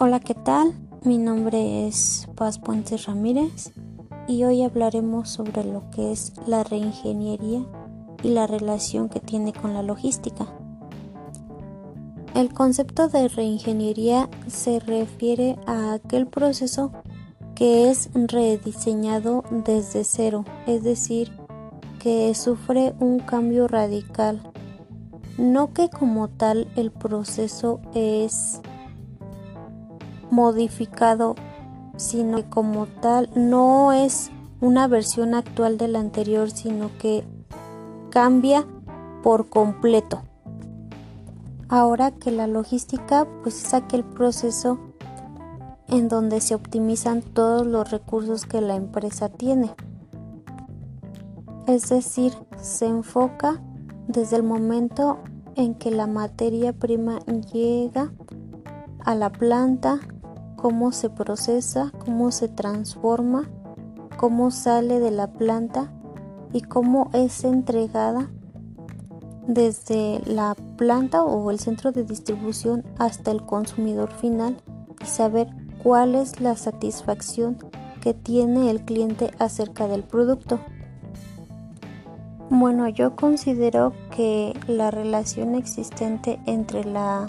[0.00, 0.74] Hola, ¿qué tal?
[1.02, 3.72] Mi nombre es Paz Puentes Ramírez
[4.28, 7.66] y hoy hablaremos sobre lo que es la reingeniería
[8.22, 10.46] y la relación que tiene con la logística.
[12.36, 16.92] El concepto de reingeniería se refiere a aquel proceso
[17.56, 21.32] que es rediseñado desde cero, es decir,
[21.98, 24.48] que sufre un cambio radical.
[25.38, 28.60] No que como tal el proceso es
[30.30, 31.34] modificado,
[31.96, 37.24] sino que como tal no es una versión actual de la anterior, sino que
[38.10, 38.66] cambia
[39.22, 40.22] por completo.
[41.68, 44.78] Ahora que la logística pues es aquel proceso
[45.88, 49.74] en donde se optimizan todos los recursos que la empresa tiene.
[51.66, 53.60] Es decir, se enfoca
[54.06, 55.18] desde el momento
[55.54, 57.18] en que la materia prima
[57.52, 58.12] llega
[59.04, 59.98] a la planta,
[60.58, 63.48] cómo se procesa, cómo se transforma,
[64.16, 65.92] cómo sale de la planta
[66.52, 68.28] y cómo es entregada
[69.46, 74.56] desde la planta o el centro de distribución hasta el consumidor final
[75.00, 75.48] y saber
[75.80, 77.56] cuál es la satisfacción
[78.00, 80.58] que tiene el cliente acerca del producto.
[82.50, 87.26] Bueno, yo considero que la relación existente entre la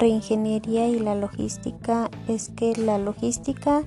[0.00, 3.82] reingeniería y la logística es que la logística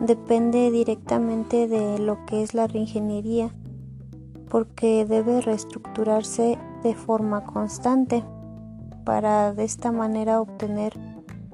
[0.00, 3.54] depende directamente de lo que es la reingeniería
[4.48, 8.24] porque debe reestructurarse de forma constante
[9.04, 10.98] para de esta manera obtener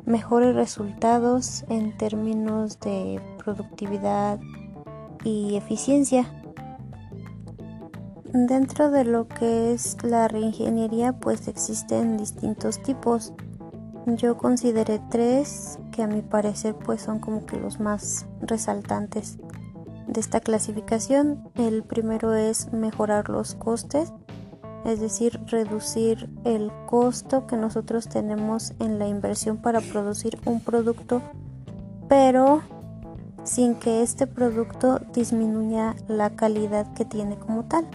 [0.05, 4.39] mejores resultados en términos de productividad
[5.25, 6.33] y eficiencia.
[8.33, 13.33] Dentro de lo que es la reingeniería pues existen distintos tipos
[14.17, 19.39] yo consideré tres que a mi parecer pues son como que los más resaltantes
[20.07, 21.49] de esta clasificación.
[21.55, 24.13] El primero es mejorar los costes,
[24.85, 31.21] es decir, reducir el costo que nosotros tenemos en la inversión para producir un producto,
[32.09, 32.63] pero
[33.45, 37.87] sin que este producto disminuya la calidad que tiene como tal.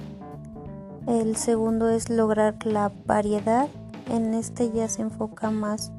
[1.07, 3.67] El segundo es lograr la variedad.
[4.09, 5.91] En este ya se enfoca más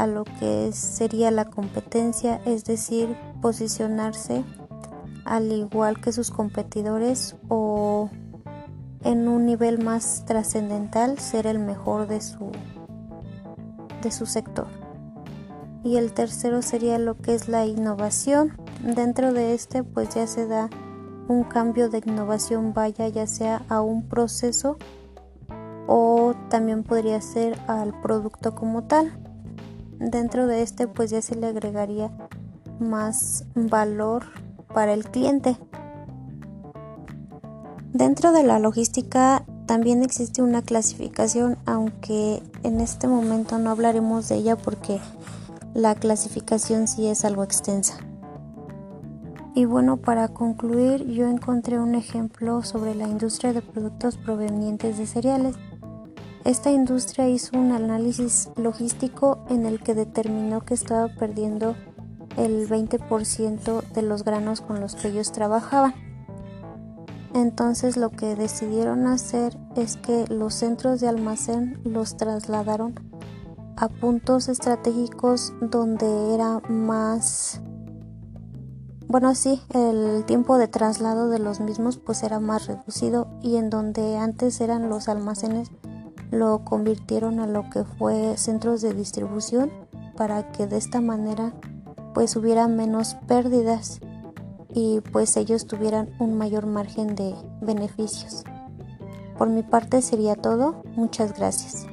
[0.00, 4.44] a lo que sería la competencia, es decir, posicionarse
[5.26, 8.08] al igual que sus competidores o
[9.04, 12.50] en un nivel más trascendental ser el mejor de su
[14.00, 14.68] de su sector.
[15.84, 18.56] Y el tercero sería lo que es la innovación.
[18.82, 20.70] Dentro de este pues ya se da
[21.28, 24.78] un cambio de innovación vaya ya sea a un proceso
[25.86, 29.29] o también podría ser al producto como tal.
[30.00, 32.10] Dentro de este pues ya se le agregaría
[32.80, 34.24] más valor
[34.72, 35.58] para el cliente.
[37.92, 44.36] Dentro de la logística también existe una clasificación, aunque en este momento no hablaremos de
[44.36, 45.00] ella porque
[45.74, 47.98] la clasificación sí es algo extensa.
[49.54, 55.06] Y bueno, para concluir, yo encontré un ejemplo sobre la industria de productos provenientes de
[55.06, 55.56] cereales.
[56.44, 61.76] Esta industria hizo un análisis logístico en el que determinó que estaba perdiendo
[62.38, 65.94] el 20% de los granos con los que ellos trabajaban.
[67.34, 72.94] Entonces lo que decidieron hacer es que los centros de almacén los trasladaron
[73.76, 77.62] a puntos estratégicos donde era más
[79.08, 83.70] bueno sí el tiempo de traslado de los mismos pues era más reducido y en
[83.70, 85.70] donde antes eran los almacenes
[86.30, 89.70] lo convirtieron a lo que fue centros de distribución
[90.16, 91.52] para que de esta manera
[92.14, 94.00] pues hubiera menos pérdidas
[94.72, 98.44] y pues ellos tuvieran un mayor margen de beneficios.
[99.36, 100.82] Por mi parte sería todo.
[100.96, 101.89] Muchas gracias.